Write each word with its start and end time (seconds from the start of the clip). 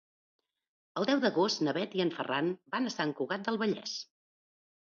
El 1.01 1.05
deu 1.09 1.19
d'agost 1.25 1.61
na 1.67 1.75
Bet 1.79 1.93
i 1.99 2.03
en 2.07 2.13
Ferran 2.17 2.49
van 2.77 2.89
a 2.89 2.95
Sant 2.97 3.15
Cugat 3.21 3.47
del 3.51 3.63
Vallès. 3.65 3.97